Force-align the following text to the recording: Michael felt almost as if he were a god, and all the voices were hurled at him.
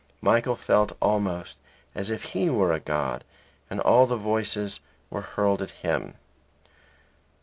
Michael 0.19 0.55
felt 0.55 0.97
almost 0.99 1.59
as 1.93 2.09
if 2.09 2.23
he 2.23 2.49
were 2.49 2.71
a 2.73 2.79
god, 2.79 3.23
and 3.69 3.79
all 3.79 4.07
the 4.07 4.17
voices 4.17 4.79
were 5.11 5.21
hurled 5.21 5.61
at 5.61 5.69
him. 5.85 6.15